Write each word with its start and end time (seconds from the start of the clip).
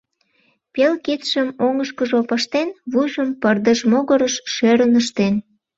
Пел 0.73 0.93
кидшым 1.05 1.47
оҥышкыжо 1.65 2.19
пыштен, 2.29 2.69
вуйжым 2.91 3.29
пырдыж 3.41 3.79
могырыш 3.91 4.35
шӧрын 4.53 4.93
ыштен. 5.01 5.33